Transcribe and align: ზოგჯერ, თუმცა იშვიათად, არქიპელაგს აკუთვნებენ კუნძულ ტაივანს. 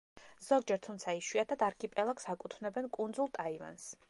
ზოგჯერ, 0.45 0.79
თუმცა 0.87 1.15
იშვიათად, 1.19 1.67
არქიპელაგს 1.69 2.29
აკუთვნებენ 2.35 2.93
კუნძულ 3.01 3.35
ტაივანს. 3.39 3.91